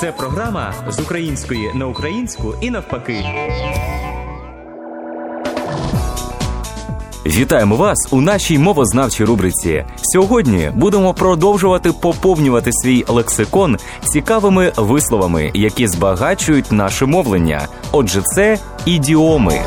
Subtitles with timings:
[0.00, 3.24] Це програма з української на українську і навпаки.
[7.26, 9.84] Вітаємо вас у нашій мовознавчій рубриці.
[10.02, 17.68] Сьогодні будемо продовжувати поповнювати свій лексикон цікавими висловами, які збагачують наше мовлення.
[17.92, 19.62] Отже, це ідіоми.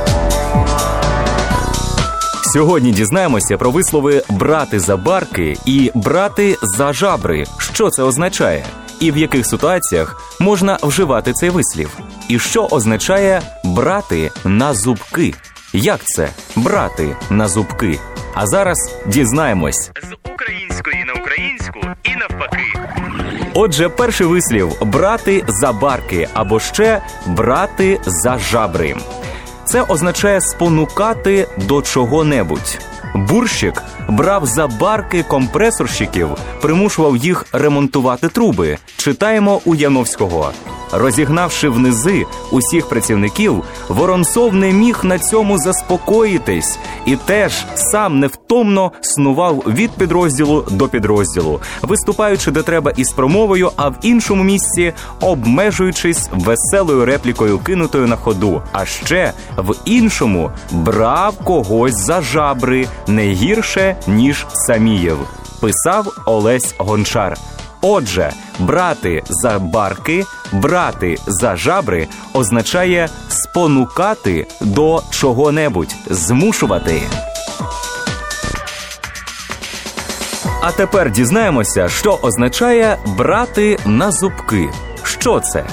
[2.54, 7.46] Сьогодні дізнаємося про вислови брати за барки і брати за жабри.
[7.58, 8.66] Що це означає?
[9.02, 11.98] І в яких ситуаціях можна вживати цей вислів?
[12.28, 15.34] І що означає брати на зубки?
[15.74, 18.00] Як це брати на зубки?
[18.34, 22.64] А зараз дізнаємось з української на українську і навпаки.
[23.54, 28.96] Отже, перший вислів брати за барки або ще брати за жабри.
[29.66, 32.80] Це означає спонукати до чого-небудь.
[33.16, 36.30] Бурщик брав за барки компресорщиків,
[36.62, 38.78] примушував їх ремонтувати труби.
[38.98, 40.52] Читаємо у Яновського.
[40.92, 49.64] Розігнавши внизи усіх працівників, Воронцов не міг на цьому заспокоїтись і теж сам невтомно снував
[49.68, 57.06] від підрозділу до підрозділу, виступаючи де треба із промовою, а в іншому місці обмежуючись веселою
[57.06, 58.62] реплікою, кинутою на ходу.
[58.72, 65.18] А ще в іншому брав когось за жабри не гірше ніж Самієв.
[65.62, 67.38] Писав Олесь Гончар.
[67.82, 77.02] Отже, брати за барки, брати за жабри означає спонукати до чого-небудь, змушувати.
[80.62, 84.70] А тепер дізнаємося, що означає брати на зубки.
[85.04, 85.66] Що це?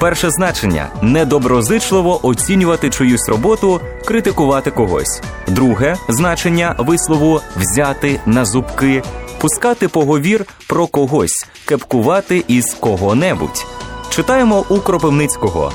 [0.00, 5.22] Перше значення недоброзичливо оцінювати чиюсь роботу, критикувати когось.
[5.48, 9.02] Друге значення вислову взяти на зубки,
[9.44, 13.66] пускати поговір про когось, кепкувати із кого-небудь.
[14.10, 15.72] Читаємо у Кропивницького.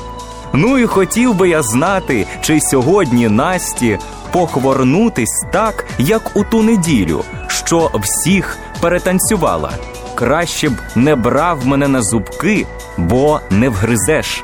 [0.53, 3.99] Ну і хотів би я знати, чи сьогодні Насті
[4.31, 9.71] похворнутись так, як у ту неділю, що всіх перетанцювала.
[10.15, 14.43] Краще б не брав мене на зубки, бо не вгризеш.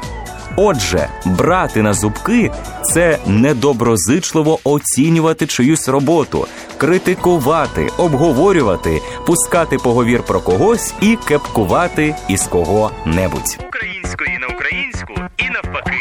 [0.56, 2.52] Отже, брати на зубки
[2.84, 13.58] це недоброзичливо оцінювати чиюсь роботу, критикувати, обговорювати, пускати поговір про когось і кепкувати із кого-небудь.
[13.68, 15.98] Української на українську і навпаки.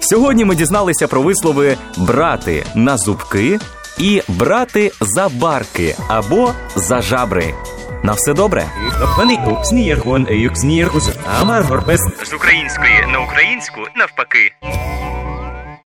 [0.00, 3.58] Сьогодні ми дізналися про вислови брати на зубки
[3.98, 7.54] і брати за барки або за жабри.
[8.06, 8.64] На все добре.
[12.24, 14.52] З української на українську навпаки.